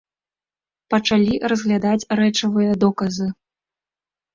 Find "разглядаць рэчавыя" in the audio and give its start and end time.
1.53-2.71